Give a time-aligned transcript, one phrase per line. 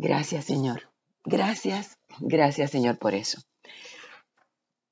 [0.00, 0.82] Gracias, Señor.
[1.24, 3.40] Gracias, gracias, Señor, por eso.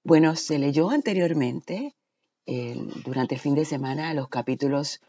[0.03, 1.95] Bueno, se leyó anteriormente,
[3.05, 5.01] durante el fin de semana, los capítulos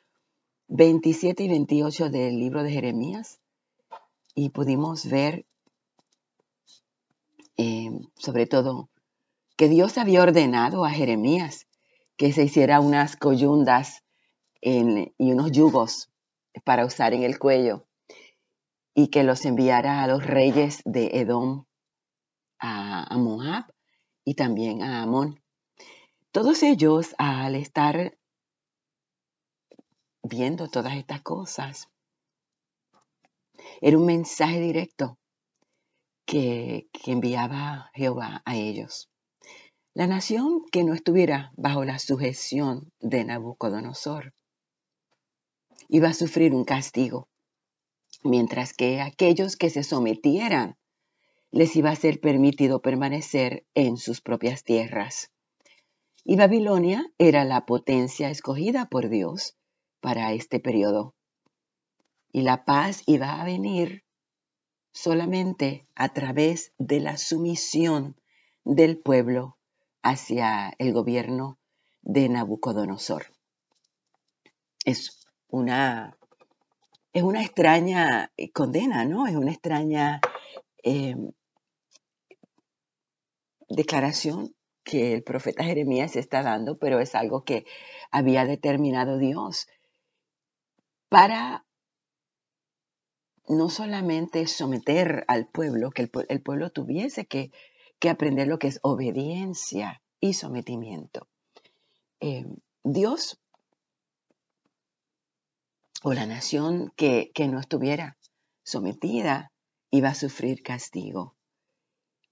[0.68, 3.40] 27 y 28 del libro de Jeremías
[4.36, 5.48] y pudimos ver,
[7.58, 7.90] eh,
[8.20, 8.90] sobre todo,
[9.56, 11.66] que Dios había ordenado a Jeremías
[12.18, 14.04] que se hiciera unas coyundas
[14.62, 16.12] y unos yugos
[16.64, 17.87] para usar en el cuello
[19.00, 21.66] y que los enviara a los reyes de Edom,
[22.58, 23.72] a, Moab
[24.26, 25.40] y también a Amón.
[26.32, 28.18] Todos ellos, al estar
[30.24, 31.90] viendo todas estas cosas,
[33.82, 35.20] era un mensaje directo
[36.26, 39.12] que, que enviaba Jehová a ellos.
[39.94, 44.34] La nación que no estuviera bajo la sujeción de Nabucodonosor
[45.88, 47.30] iba a sufrir un castigo,
[48.28, 50.78] mientras que aquellos que se sometieran
[51.52, 55.32] les iba a ser permitido permanecer en sus propias tierras.
[56.24, 59.56] Y Babilonia era la potencia escogida por Dios
[60.02, 61.16] para este periodo.
[62.32, 64.04] Y la paz iba a venir
[64.92, 68.20] solamente a través de la sumisión
[68.66, 69.58] del pueblo
[70.02, 71.60] hacia el gobierno
[72.02, 73.28] de Nabucodonosor.
[74.86, 76.18] Es una,
[77.14, 79.28] es una extraña condena, ¿no?
[79.28, 80.22] Es una extraña
[80.84, 81.32] em,
[83.70, 87.66] declaración que el profeta Jeremías está dando, pero es algo que
[88.12, 89.68] había determinado Dios
[91.10, 91.66] para
[93.48, 97.52] no solamente someter al pueblo, que el pueblo tuviese que
[98.00, 101.28] que aprender lo que es obediencia y sometimiento.
[102.20, 102.46] Eh,
[102.84, 103.40] Dios
[106.04, 108.18] o la nación que, que no estuviera
[108.64, 109.52] sometida
[109.90, 111.36] iba a sufrir castigo.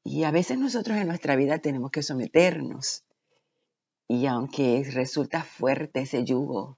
[0.04, 3.04] Y a veces nosotros en nuestra vida tenemos que someternos.
[4.08, 6.78] Y aunque resulta fuerte ese yugo,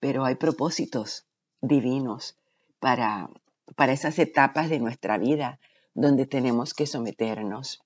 [0.00, 1.26] pero hay propósitos
[1.60, 2.36] divinos
[2.80, 3.30] para,
[3.76, 5.60] para esas etapas de nuestra vida
[5.94, 7.82] donde tenemos que someternos.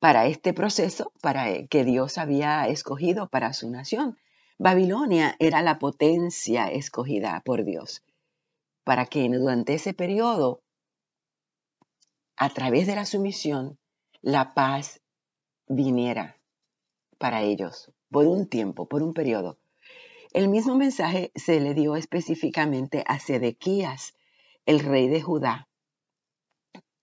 [0.00, 4.18] Para este proceso, para que Dios había escogido para su nación,
[4.58, 8.02] Babilonia era la potencia escogida por Dios,
[8.84, 10.62] para que durante ese periodo,
[12.36, 13.78] a través de la sumisión,
[14.20, 15.00] la paz
[15.68, 16.36] viniera
[17.18, 19.58] para ellos, por un tiempo, por un periodo.
[20.32, 24.14] El mismo mensaje se le dio específicamente a Sedequías,
[24.66, 25.68] el rey de Judá,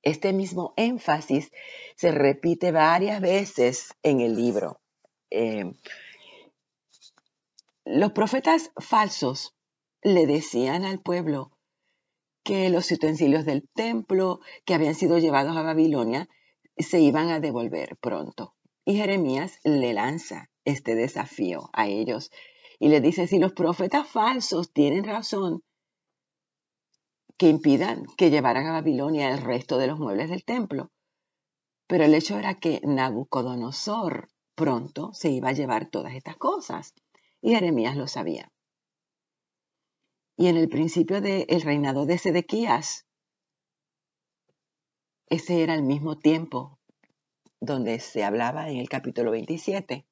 [0.06, 1.52] este mismo énfasis
[1.96, 4.80] se repite varias veces en el libro.
[5.32, 5.74] Eh,
[7.86, 9.56] los profetas falsos
[10.02, 11.52] le decían al pueblo
[12.44, 16.28] que los utensilios del templo que habían sido llevados a Babilonia
[16.78, 18.56] se iban a devolver pronto.
[18.86, 22.32] Y Jeremías le lanza este desafío a ellos
[22.80, 25.64] y le dice, si los profetas falsos tienen razón,
[27.38, 30.92] que impidan que llevaran a Babilonia el resto de los muebles del templo.
[31.88, 36.96] Pero el hecho era que Nabucodonosor pronto se iba a llevar todas estas cosas
[37.46, 38.52] y Jeremías lo sabía.
[40.36, 43.06] Y en el principio del reinado de Sedequías,
[45.28, 46.80] ese era el mismo tiempo
[47.60, 50.08] donde se hablaba en el capítulo 27.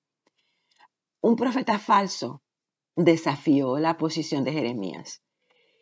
[1.22, 2.44] Un profeta falso
[2.96, 5.24] desafió la posición de Jeremías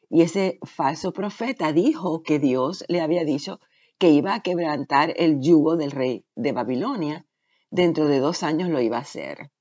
[0.10, 3.60] y ese falso profeta dijo que Dios le había dicho
[3.98, 7.26] que iba a quebrantar el yugo del rey de Babilonia.
[7.70, 9.52] Dentro de dos años lo iba a hacer.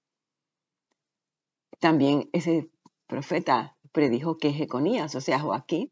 [1.80, 2.70] También ese
[3.06, 5.90] profeta predijo que Jeconías, o sea, Joaquín,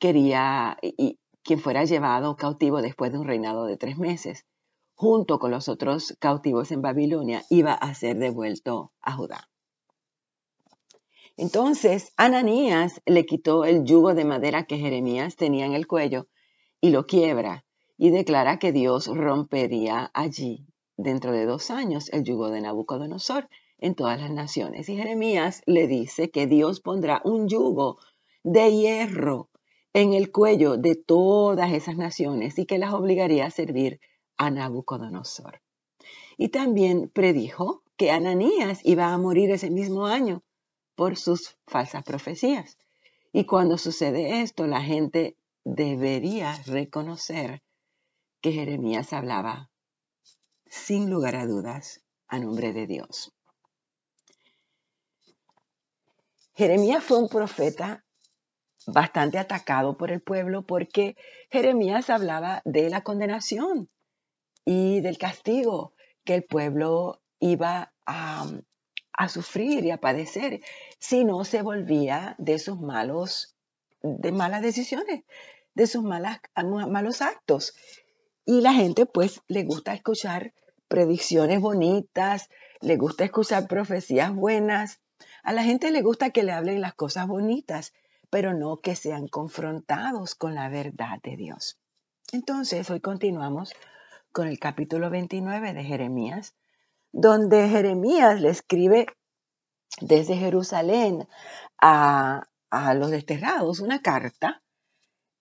[0.00, 4.46] quería, y, quien fuera llevado cautivo después de un reinado de tres meses,
[4.94, 9.48] junto con los otros cautivos en Babilonia, iba a ser devuelto a Judá.
[11.36, 16.26] Entonces Ananías le quitó el yugo de madera que Jeremías tenía en el cuello
[16.80, 17.64] y lo quiebra
[17.96, 20.66] y declara que Dios rompería allí
[20.96, 23.48] dentro de dos años el yugo de Nabucodonosor
[23.78, 24.88] en todas las naciones.
[24.88, 27.98] Y Jeremías le dice que Dios pondrá un yugo
[28.42, 29.50] de hierro
[29.92, 34.00] en el cuello de todas esas naciones y que las obligaría a servir
[34.36, 35.60] a Nabucodonosor.
[36.36, 40.42] Y también predijo que Ananías iba a morir ese mismo año
[40.94, 42.78] por sus falsas profecías.
[43.32, 47.62] Y cuando sucede esto, la gente debería reconocer
[48.40, 49.70] que Jeremías hablaba
[50.66, 53.32] sin lugar a dudas a nombre de Dios.
[56.58, 58.04] Jeremías fue un profeta
[58.84, 61.16] bastante atacado por el pueblo porque
[61.52, 63.88] Jeremías hablaba de la condenación
[64.64, 65.94] y del castigo
[66.24, 68.44] que el pueblo iba a,
[69.28, 70.60] sufrir y a padecer
[70.98, 73.54] si no se volvía de sus malos,
[74.02, 75.22] de malas decisiones,
[75.74, 77.72] de sus malas, malos actos.
[78.44, 80.54] Y la gente pues le gusta escuchar
[80.88, 82.48] predicciones bonitas,
[82.80, 84.98] le gusta escuchar profecías buenas.
[85.42, 87.92] A la gente le gusta que le hablen las cosas bonitas,
[88.30, 91.78] pero no que sean confrontados con la verdad de Dios.
[92.32, 93.72] Entonces, hoy continuamos
[94.32, 96.54] con el capítulo 29 de Jeremías,
[97.12, 99.06] donde Jeremías le escribe
[100.00, 101.26] desde Jerusalén
[101.80, 104.62] a, los desterrados una carta,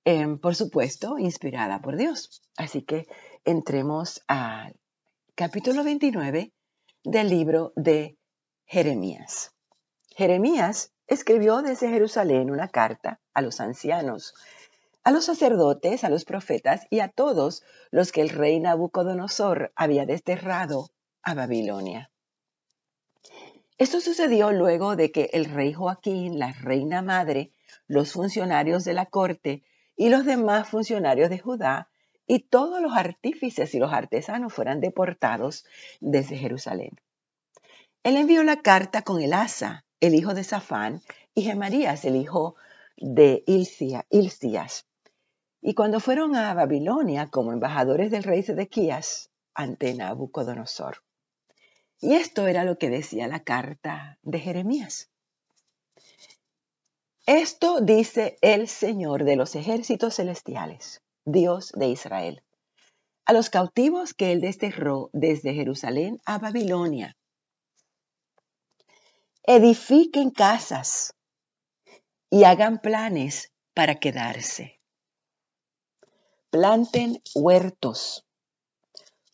[0.06, 2.42] em, por supuesto, inspirada por Dios.
[2.56, 3.08] Así que
[3.44, 4.80] entremos al
[5.36, 6.54] capítulo 29
[7.04, 8.18] del libro de
[8.66, 9.57] Jeremías.
[10.18, 14.34] Jeremías escribió desde Jerusalén una carta a los ancianos,
[15.04, 17.62] a los sacerdotes, a los profetas y a todos
[17.92, 20.90] los que el rey Nabucodonosor había desterrado
[21.22, 22.10] a Babilonia.
[23.78, 27.52] Esto sucedió luego de que el rey Joaquín, la reina madre,
[27.86, 29.62] los funcionarios de la corte
[29.96, 31.92] y los demás funcionarios de Judá
[32.26, 35.64] y todos los artífices y los artesanos fueran deportados
[36.00, 37.00] desde Jerusalén.
[38.02, 41.02] Él envió la carta con el asa, el hijo de Safán,
[41.34, 42.56] y Gemarías, el hijo
[42.98, 44.86] de Ilcías.
[45.62, 51.04] Y cuando fueron a Babilonia como embajadores del rey Sedequías ante Nabucodonosor.
[52.00, 55.10] Y esto era lo que decía la carta de Jeremías.
[57.26, 62.44] Esto dice el Señor de los ejércitos celestiales, Dios de Israel,
[63.26, 67.17] a los cautivos que él desterró desde Jerusalén a Babilonia
[69.50, 71.16] edifiquen casas
[72.30, 74.82] y hagan planes para quedarse.
[76.50, 78.28] Planten huertos,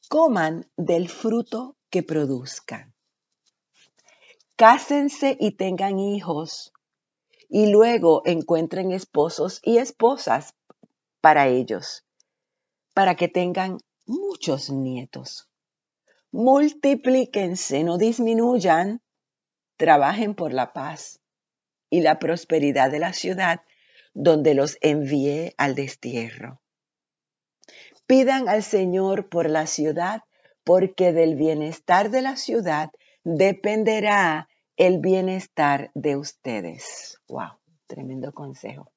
[0.09, 2.93] coman del fruto que produzcan.
[4.55, 6.71] Cásense y tengan hijos
[7.49, 10.53] y luego encuentren esposos y esposas
[11.21, 12.05] para ellos,
[12.93, 15.49] para que tengan muchos nietos.
[16.31, 19.02] Multiplíquense, no disminuyan
[19.83, 21.19] trabajen por la paz
[21.89, 23.63] y la prosperidad de la ciudad
[24.13, 26.61] donde los envié al destierro.
[28.07, 30.21] Pidan al Señor por la ciudad,
[30.63, 32.91] porque del bienestar de la ciudad
[33.25, 34.47] dependerá
[34.77, 37.19] el bienestar de ustedes.
[37.27, 38.89] Wow, tremendo consejo.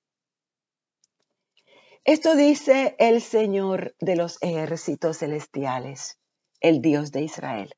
[2.05, 6.21] Esto dice el Señor de los ejércitos celestiales,
[6.61, 7.75] el Dios de Israel.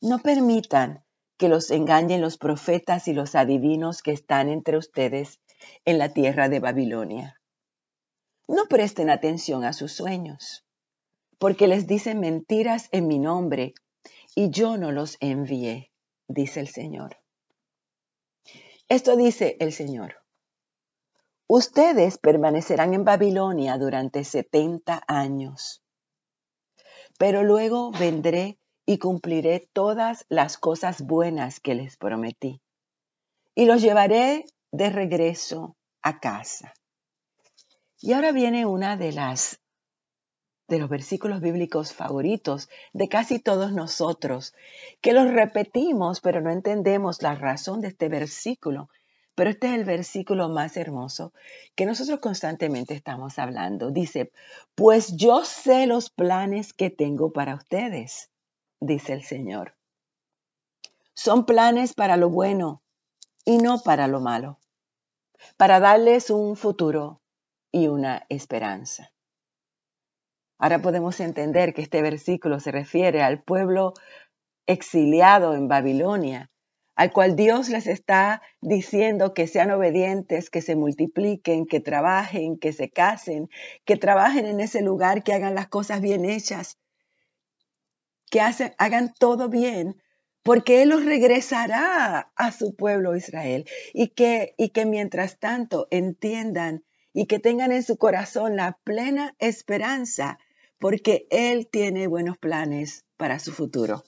[0.00, 1.04] No permitan
[1.36, 5.40] que los engañen los profetas y los adivinos que están entre ustedes
[5.84, 7.40] en la tierra de Babilonia.
[8.48, 10.66] No presten atención a sus sueños,
[11.38, 13.74] porque les dicen mentiras en mi nombre
[14.34, 15.92] y yo no los envié,
[16.28, 17.16] dice el Señor.
[18.88, 20.16] Esto dice el Señor.
[21.46, 25.82] Ustedes permanecerán en Babilonia durante setenta años,
[27.18, 32.60] pero luego vendré y cumpliré todas las cosas buenas que les prometí.
[33.54, 36.72] Y los llevaré de regreso a casa.
[38.00, 39.60] Y ahora viene una de las
[40.68, 44.54] de los versículos bíblicos favoritos de casi todos nosotros,
[45.00, 48.88] que los repetimos, pero no entendemos la razón de este versículo.
[49.34, 51.32] Pero este es el versículo más hermoso
[51.74, 53.90] que nosotros constantemente estamos hablando.
[53.90, 54.30] Dice,
[54.76, 58.30] pues yo sé los planes que tengo para ustedes
[58.80, 59.74] dice el Señor.
[61.14, 62.82] Son planes para lo bueno
[63.44, 64.58] y no para lo malo,
[65.56, 67.20] para darles un futuro
[67.70, 69.12] y una esperanza.
[70.58, 73.94] Ahora podemos entender que este versículo se refiere al pueblo
[74.66, 76.50] exiliado en Babilonia,
[76.96, 82.74] al cual Dios les está diciendo que sean obedientes, que se multipliquen, que trabajen, que
[82.74, 83.48] se casen,
[83.86, 86.78] que trabajen en ese lugar, que hagan las cosas bien hechas,
[88.30, 90.00] que hagan todo bien,
[90.42, 96.84] porque Él los regresará a su pueblo Israel y que, y que mientras tanto entiendan
[97.12, 100.38] y que tengan en su corazón la plena esperanza,
[100.78, 104.04] porque Él tiene buenos planes para su futuro.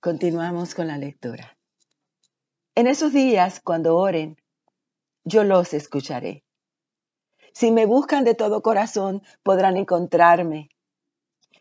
[0.00, 1.56] Continuamos con la lectura.
[2.74, 4.36] En esos días, cuando oren,
[5.24, 6.44] yo los escucharé.
[7.52, 10.70] Si me buscan de todo corazón, podrán encontrarme.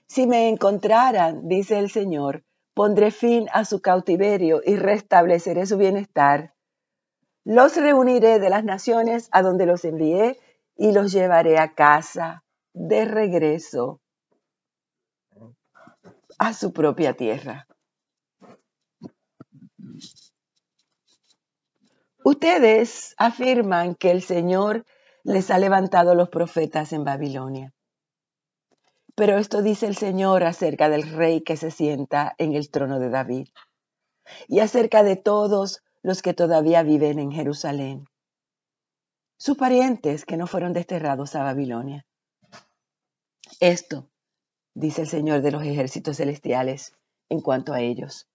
[0.09, 6.55] Si me encontraran, dice el Señor, pondré fin a su cautiverio y restableceré su bienestar.
[7.45, 10.39] Los reuniré de las naciones a donde los envié
[10.75, 14.01] y los llevaré a casa de regreso
[16.39, 17.67] a su propia tierra.
[22.23, 24.85] Ustedes afirman que el Señor
[25.23, 27.73] les ha levantado los profetas en Babilonia.
[29.19, 33.09] Pero esto dice el Señor acerca del rey que se sienta en el trono de
[33.09, 33.49] David
[34.47, 38.07] y acerca de todos los que todavía viven en Jerusalén,
[39.37, 42.05] sus parientes que no fueron desterrados a Babilonia.
[43.59, 44.09] Esto
[44.73, 46.93] dice el Señor de los ejércitos celestiales
[47.27, 48.29] en cuanto a ellos.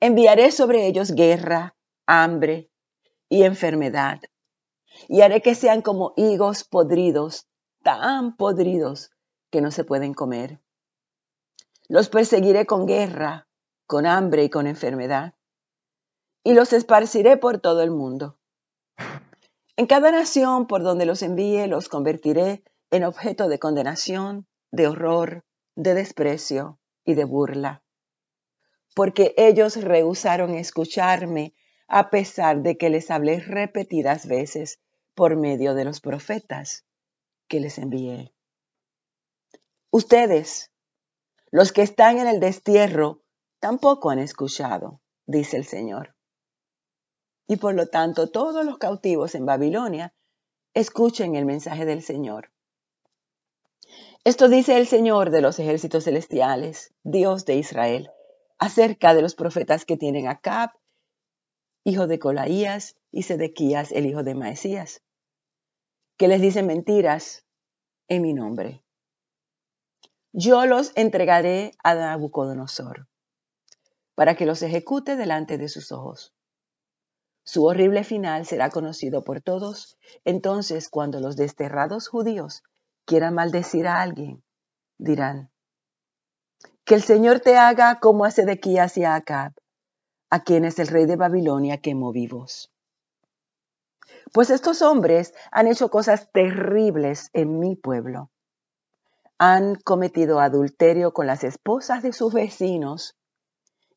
[0.00, 2.72] Enviaré sobre ellos guerra, hambre
[3.28, 4.18] y enfermedad,
[5.06, 7.46] y haré que sean como higos podridos,
[7.84, 9.12] tan podridos
[9.50, 10.60] que no se pueden comer.
[11.88, 13.48] Los perseguiré con guerra,
[13.86, 15.34] con hambre y con enfermedad,
[16.44, 18.38] y los esparciré por todo el mundo.
[19.76, 25.44] En cada nación por donde los envíe los convertiré en objeto de condenación, de horror,
[25.74, 27.82] de desprecio y de burla,
[28.94, 31.54] porque ellos rehusaron escucharme
[31.88, 34.80] a pesar de que les hablé repetidas veces
[35.14, 36.84] por medio de los profetas
[37.48, 38.32] que les envié.
[39.92, 40.70] Ustedes,
[41.50, 43.22] los que están en el destierro,
[43.58, 46.14] tampoco han escuchado, dice el Señor.
[47.48, 50.14] Y por lo tanto, todos los cautivos en Babilonia
[50.74, 52.52] escuchen el mensaje del Señor.
[54.22, 58.12] Esto dice el Señor de los ejércitos celestiales, Dios de Israel,
[58.58, 60.70] acerca de los profetas que tienen Acab,
[61.82, 65.02] hijo de Colaías, y Sedequías, el hijo de Maesías,
[66.16, 67.44] que les dicen mentiras
[68.06, 68.84] en mi nombre
[70.32, 73.08] yo los entregaré a Nabucodonosor
[74.14, 76.34] para que los ejecute delante de sus ojos.
[77.42, 79.98] Su horrible final será conocido por todos.
[80.24, 82.62] Entonces, cuando los desterrados judíos
[83.06, 84.44] quieran maldecir a alguien,
[84.98, 85.50] dirán,
[86.84, 89.52] que el Señor te haga como a Sedequías y a Acab,
[90.28, 92.70] a quienes el rey de Babilonia quemó vivos.
[94.32, 98.30] Pues estos hombres han hecho cosas terribles en mi pueblo
[99.42, 103.16] han cometido adulterio con las esposas de sus vecinos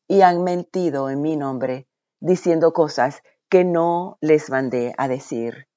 [0.08, 1.86] y han mentido en mi nombre,
[2.18, 5.68] diciendo cosas que no les mandé a decir.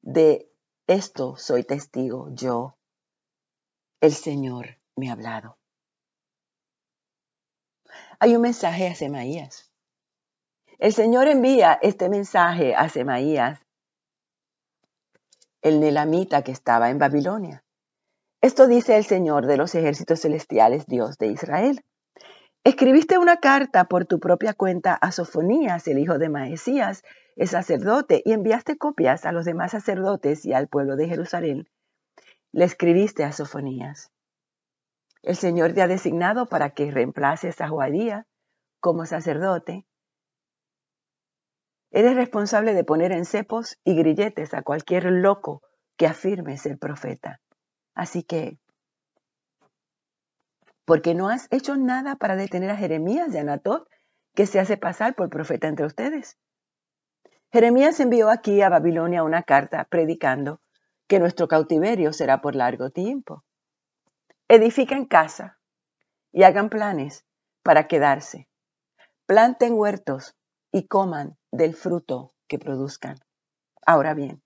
[0.00, 0.50] De
[0.86, 2.78] esto soy testigo yo.
[4.00, 5.58] El Señor me ha hablado.
[8.20, 9.70] Hay un mensaje a Semaías.
[10.78, 13.60] El Señor envía este mensaje a Semaías,
[15.60, 17.62] el nelamita que estaba en Babilonia.
[18.40, 21.84] Esto dice el Señor de los ejércitos celestiales, Dios de Israel.
[22.62, 27.02] Escribiste una carta por tu propia cuenta a Sofonías, el hijo de Maesías,
[27.34, 31.68] el sacerdote, y enviaste copias a los demás sacerdotes y al pueblo de Jerusalén.
[32.52, 34.12] Le escribiste a Sofonías.
[35.22, 38.28] El Señor te ha designado para que reemplaces a Joadía
[38.78, 39.84] como sacerdote.
[41.90, 45.62] Eres responsable de poner en cepos y grilletes a cualquier loco
[45.96, 47.40] que afirme ser profeta.
[47.98, 48.60] Así que,
[50.84, 53.88] porque no has hecho nada para detener a Jeremías de Anatot,
[54.36, 56.38] que se hace pasar por profeta entre ustedes.
[57.50, 60.60] Jeremías envió aquí a Babilonia una carta predicando
[61.08, 63.42] que nuestro cautiverio será por largo tiempo.
[64.46, 65.58] Edifiquen casa
[66.30, 67.26] y hagan planes
[67.64, 68.48] para quedarse.
[69.26, 70.36] Planten huertos
[70.70, 73.16] y coman del fruto que produzcan.
[73.84, 74.40] Ahora bien,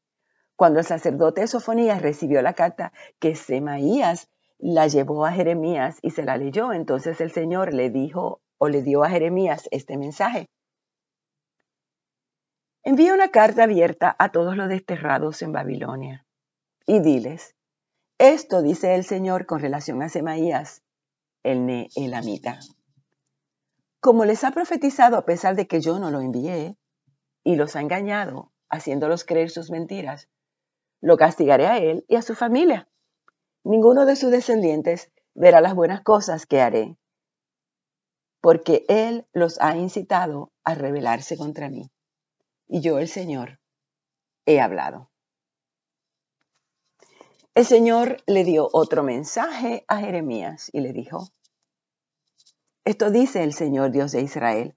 [0.63, 6.23] cuando el sacerdote Sofonías recibió la carta que Semaías la llevó a Jeremías y se
[6.23, 10.47] la leyó, entonces el Señor le dijo o le dio a Jeremías este mensaje.
[12.85, 16.25] Envía una carta abierta a todos los desterrados en Babilonia
[16.87, 17.57] y diles,
[18.19, 20.85] esto dice el Señor con relación a Semaías,
[21.43, 22.61] el Neelamita.
[23.99, 26.77] Como les ha profetizado a pesar de que yo no lo envié
[27.43, 30.29] y los ha engañado, haciéndolos creer sus mentiras,
[31.03, 32.89] lo castigaré a él y a su familia.
[33.65, 36.97] Ninguno de sus descendientes verá las buenas cosas que haré,
[38.41, 41.91] porque él los ha incitado a rebelarse contra mí.
[42.69, 43.61] Y yo, el Señor,
[44.47, 45.11] he hablado.
[47.55, 51.29] El Señor le dio otro mensaje a Jeremías y le dijo,
[52.85, 54.77] esto dice el Señor Dios de Israel,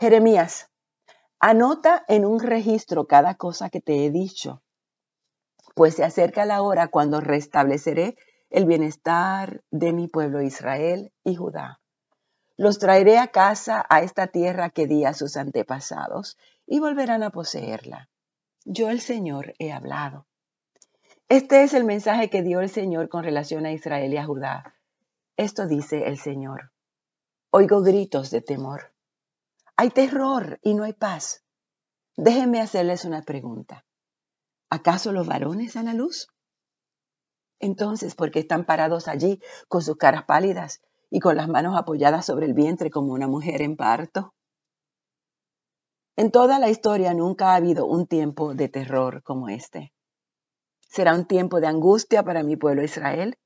[0.00, 0.70] Jeremías,
[1.38, 4.62] anota en un registro cada cosa que te he dicho
[5.78, 8.16] pues se acerca la hora cuando restableceré
[8.50, 11.80] el bienestar de mi pueblo Israel y Judá.
[12.56, 17.30] Los traeré a casa, a esta tierra que di a sus antepasados, y volverán a
[17.30, 18.08] poseerla.
[18.64, 20.26] Yo el Señor he hablado.
[21.28, 24.74] Este es el mensaje que dio el Señor con relación a Israel y a Judá.
[25.36, 26.72] Esto dice el Señor.
[27.50, 28.92] Oigo gritos de temor.
[29.76, 31.44] Hay terror y no hay paz.
[32.16, 33.84] Déjenme hacerles una pregunta.
[34.70, 36.28] ¿Acaso los varones dan la luz?
[37.58, 42.26] Entonces, ¿por qué están parados allí con sus caras pálidas y con las manos apoyadas
[42.26, 44.34] sobre el vientre como una mujer en parto?
[46.16, 49.92] En toda la historia nunca ha habido un tiempo de terror como este.
[50.88, 53.38] Será un tiempo de angustia para mi pueblo Israel,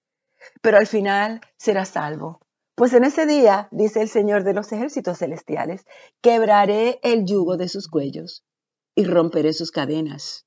[0.61, 2.41] pero al final será salvo.
[2.75, 5.85] Pues en ese día, dice el Señor de los ejércitos celestiales,
[6.21, 8.45] quebraré el yugo de sus cuellos
[8.95, 10.47] y romperé sus cadenas.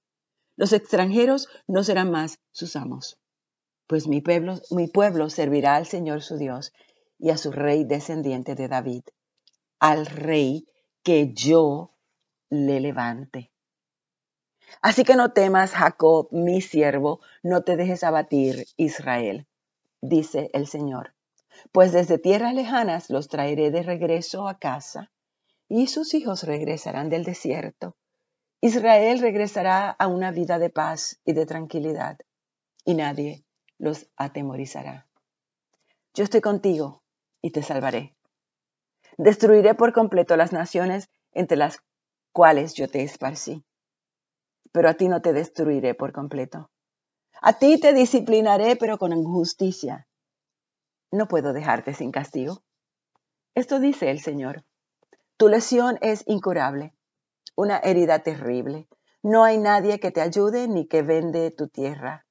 [0.56, 3.20] Los extranjeros no serán más sus amos
[3.88, 6.74] pues mi pueblo, mi pueblo servirá al Señor su Dios
[7.20, 9.04] y a su rey descendiente de David,
[9.80, 10.68] al rey
[11.04, 11.92] que yo
[12.50, 13.52] le levante.
[14.82, 19.48] Así que no temas, Jacob, mi siervo, no te dejes abatir, Israel,
[20.02, 21.14] dice el Señor,
[21.72, 25.12] pues desde tierras lejanas los traeré de regreso a casa,
[25.70, 27.96] y sus hijos regresarán del desierto.
[28.66, 32.18] Israel regresará a una vida de paz y de tranquilidad,
[32.84, 33.46] y nadie
[33.78, 35.06] los atemorizará.
[36.16, 37.04] Yo estoy contigo
[37.44, 38.16] y te salvaré.
[39.20, 41.84] Destruiré por completo las naciones entre las
[42.32, 43.64] cuales yo te esparcí.
[44.72, 46.72] Pero a ti no te destruiré por completo.
[47.44, 50.08] A ti te disciplinaré, pero con injusticia.
[51.12, 52.64] No puedo dejarte sin castigo.
[53.54, 54.66] Esto dice el Señor.
[55.38, 56.95] Tu lesión es incurable,
[57.56, 58.88] una herida terrible.
[59.22, 62.26] No hay nadie que te ayude ni que vende tu tierra.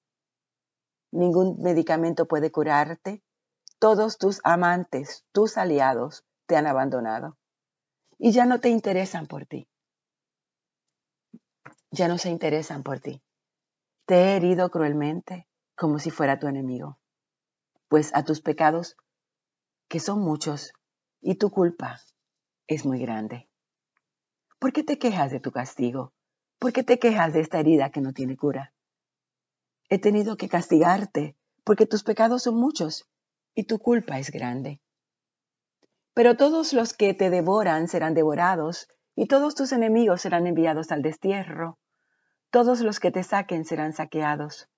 [1.13, 3.23] Ningún medicamento puede curarte.
[3.79, 7.37] Todos tus amantes, tus aliados, te han abandonado
[8.19, 9.69] y ya no te interesan por ti.
[11.91, 13.23] Ya no se interesan por ti.
[14.07, 16.99] Te he herido cruelmente como si fuera tu enemigo,
[17.89, 18.97] pues a tus pecados,
[19.89, 20.73] que son muchos,
[21.21, 22.01] y tu culpa
[22.67, 23.49] es muy grande.
[24.65, 26.15] ¿Por qué te quejas de tu castigo?
[26.59, 28.73] ¿Por qué te quejas de esta herida que no tiene cura?
[29.91, 33.07] He tenido que castigarte porque tus pecados son muchos
[33.55, 34.81] y tu culpa es grande.
[36.15, 41.03] Pero todos los que te devoran serán devorados y todos tus enemigos serán enviados al
[41.03, 41.79] destierro.
[42.49, 44.71] Todos los que te saquen serán saqueados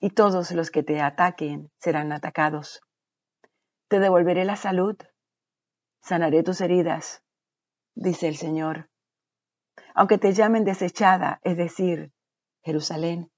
[0.00, 2.82] y todos los que te ataquen serán atacados.
[3.88, 4.98] Te devolveré la salud,
[6.02, 7.22] sanaré tus heridas,
[7.96, 8.88] dice el Señor.
[9.94, 12.12] Aunque te llamen desechada, es decir,
[12.62, 13.32] Jerusalén,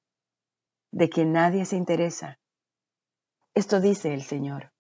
[0.91, 2.39] de quien nadie se interesa.
[3.55, 4.73] Esto dice el Señor.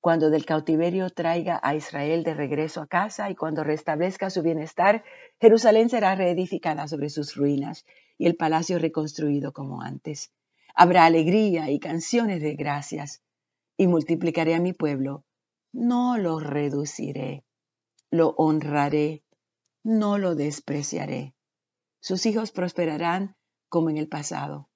[0.00, 5.02] Cuando del cautiverio traiga a Israel de regreso a casa y cuando restablezca su bienestar,
[5.40, 7.84] Jerusalén será reedificada sobre sus ruinas
[8.18, 10.32] y el palacio reconstruido como antes.
[10.74, 13.22] Habrá alegría y canciones de gracias
[13.76, 15.24] y multiplicaré a mi pueblo.
[15.72, 17.45] No lo reduciré,
[18.16, 19.22] lo honraré,
[19.82, 21.34] no lo despreciaré.
[22.00, 23.36] Sus hijos prosperarán
[23.68, 24.68] como en el pasado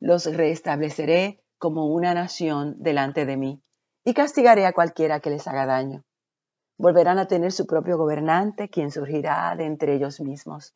[0.00, 3.62] los restableceré como una nación delante de mí
[4.04, 6.04] y castigaré a cualquiera que les haga daño.
[6.78, 10.74] Volverán a tener su propio gobernante, quien surgirá de entre ellos mismos.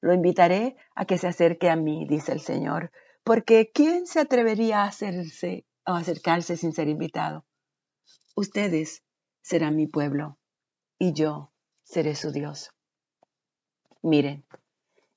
[0.00, 2.90] Lo invitaré a que se acerque a mí, dice el Señor,
[3.22, 7.44] porque ¿quién se atrevería a, hacerse, a acercarse sin ser invitado?
[8.34, 9.02] Ustedes
[9.42, 10.38] serán mi pueblo
[11.04, 11.50] y yo
[11.82, 12.70] seré su Dios.
[14.00, 14.42] Miren,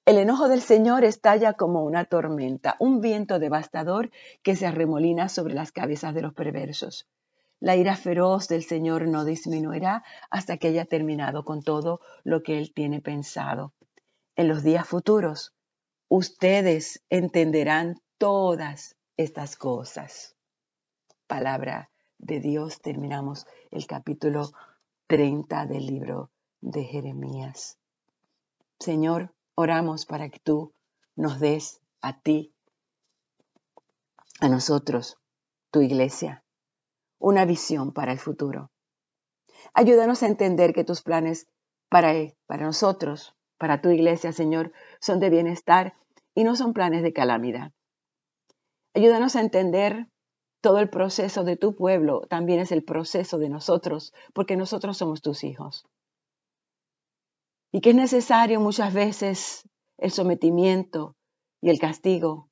[0.06, 4.12] el enojo del Señor estalla como una tormenta, un viento devastador
[4.44, 7.08] que se arremolina sobre las cabezas de los perversos.
[7.62, 12.58] La ira feroz del Señor no disminuirá hasta que haya terminado con todo lo que
[12.58, 13.72] Él tiene pensado.
[14.36, 15.54] En los días futuros,
[16.10, 20.36] ustedes entenderán todas estas cosas.
[21.28, 24.52] Palabra de Dios, terminamos el capítulo
[25.08, 27.78] 30 del libro de Jeremías.
[28.80, 30.72] Señor, Oramos para que tú
[31.16, 32.54] nos des a ti,
[34.40, 35.18] a nosotros,
[35.72, 36.44] tu iglesia,
[37.18, 38.70] una visión para el futuro.
[39.74, 41.48] Ayúdanos a entender que tus planes
[41.90, 42.14] para,
[42.46, 45.96] para nosotros, para tu iglesia, Señor, son de bienestar
[46.36, 47.72] y no son planes de calamidad.
[48.94, 50.08] Ayúdanos a entender
[50.62, 55.22] todo el proceso de tu pueblo también es el proceso de nosotros, porque nosotros somos
[55.22, 55.86] tus hijos
[57.72, 61.16] y que es necesario muchas veces el sometimiento
[61.62, 62.50] y el castigo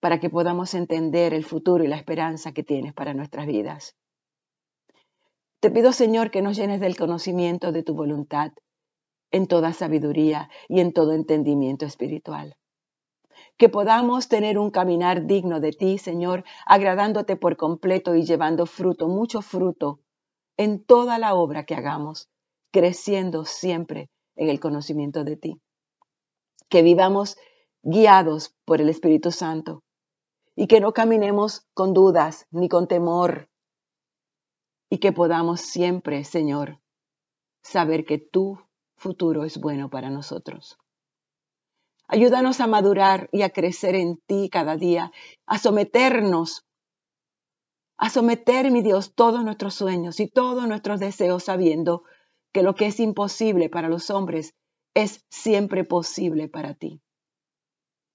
[0.00, 3.96] para que podamos entender el futuro y la esperanza que tienes para nuestras vidas.
[5.60, 8.52] Te pido, Señor, que nos llenes del conocimiento de tu voluntad
[9.30, 12.56] en toda sabiduría y en todo entendimiento espiritual.
[13.60, 19.06] Que podamos tener un caminar digno de ti, Señor, agradándote por completo y llevando fruto,
[19.06, 20.00] mucho fruto,
[20.56, 22.30] en toda la obra que hagamos,
[22.72, 25.60] creciendo siempre en el conocimiento de ti.
[26.70, 27.36] Que vivamos
[27.82, 29.82] guiados por el Espíritu Santo
[30.56, 33.50] y que no caminemos con dudas ni con temor
[34.88, 36.80] y que podamos siempre, Señor,
[37.62, 38.58] saber que tu
[38.96, 40.79] futuro es bueno para nosotros.
[42.12, 45.12] Ayúdanos a madurar y a crecer en ti cada día,
[45.46, 46.66] a someternos,
[47.96, 52.02] a someter, mi Dios, todos nuestros sueños y todos nuestros deseos sabiendo
[52.52, 54.56] que lo que es imposible para los hombres
[54.92, 57.00] es siempre posible para ti.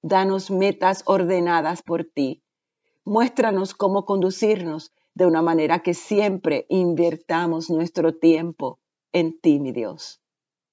[0.02, 2.44] Danos metas ordenadas por ti.
[3.06, 8.78] Muéstranos cómo conducirnos de una manera que siempre invirtamos nuestro tiempo
[9.14, 10.20] en ti, mi Dios,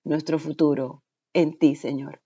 [0.02, 1.04] nuestro futuro
[1.34, 2.21] en ti, Señor.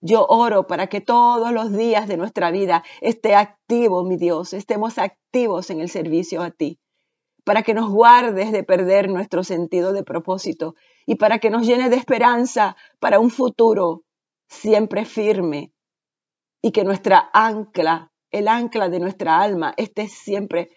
[0.00, 4.98] Yo oro para que todos los días de nuestra vida esté activo, mi Dios, estemos
[4.98, 6.78] activos en el servicio a ti,
[7.44, 10.74] para que nos guardes de perder nuestro sentido de propósito
[11.06, 14.02] y para que nos llene de esperanza para un futuro
[14.48, 15.72] siempre firme
[16.62, 20.70] y que nuestra ancla el ancla de nuestra alma esté siempre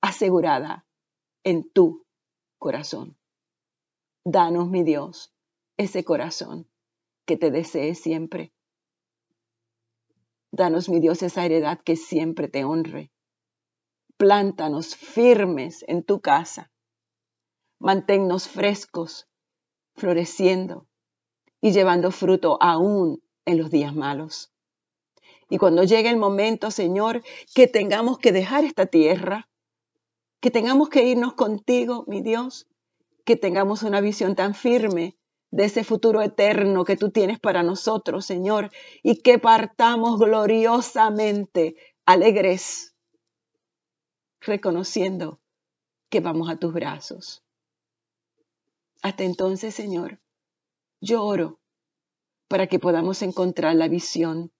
[0.00, 0.86] asegurada
[1.44, 2.06] en tu
[2.58, 3.18] corazón.
[4.24, 5.34] Danos, mi Dios,
[5.76, 6.70] ese corazón
[7.26, 8.52] que te desee siempre.
[10.54, 13.10] Danos, mi Dios, esa heredad que siempre te honre.
[14.18, 16.70] Plántanos firmes en tu casa.
[17.78, 19.26] Manténnos frescos,
[19.94, 20.86] floreciendo
[21.62, 24.52] y llevando fruto aún en los días malos.
[25.48, 27.22] Y cuando llegue el momento, Señor,
[27.54, 29.48] que tengamos que dejar esta tierra,
[30.40, 32.68] que tengamos que irnos contigo, mi Dios,
[33.24, 35.16] que tengamos una visión tan firme
[35.52, 38.70] de ese futuro eterno que tú tienes para nosotros, Señor,
[39.02, 42.94] y que partamos gloriosamente, alegres,
[44.40, 45.40] reconociendo
[46.08, 47.44] que vamos a tus brazos.
[49.02, 50.20] Hasta entonces, Señor,
[51.00, 51.60] yo oro
[52.48, 54.52] para que podamos encontrar la visión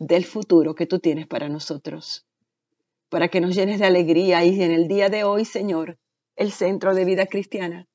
[0.00, 2.26] del futuro que tú tienes para nosotros,
[3.08, 5.98] para que nos llenes de alegría y en el día de hoy, Señor,
[6.34, 7.87] el centro de vida cristiana,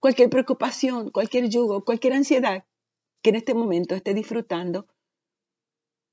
[0.00, 2.64] cualquier preocupación, cualquier yugo, cualquier ansiedad
[3.22, 4.86] que en este momento esté disfrutando,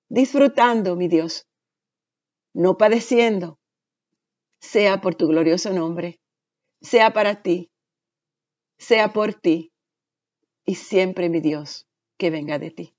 [0.09, 1.47] disfrutando, mi Dios,
[2.53, 3.59] no padeciendo,
[4.59, 6.19] sea por tu glorioso nombre,
[6.81, 7.69] sea para ti,
[8.77, 9.71] sea por ti,
[10.65, 12.95] y siempre, mi Dios, que venga de ti.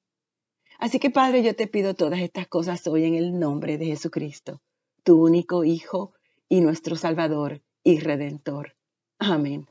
[0.79, 4.61] Así que Padre, yo te pido todas estas cosas hoy en el nombre de Jesucristo,
[5.03, 6.12] tu único Hijo
[6.49, 8.77] y nuestro Salvador y Redentor.
[9.18, 9.66] Amén.